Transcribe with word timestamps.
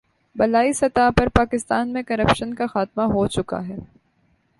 بالائی 0.35 0.73
سطح 0.73 1.09
پر 1.17 1.27
پاکستان 1.29 1.93
میں 1.93 2.03
کرپشن 2.03 2.53
کا 2.53 2.65
خاتمہ 2.65 3.03
ہو 3.03 3.27
چکا 3.27 3.67
ہے۔ 3.67 3.77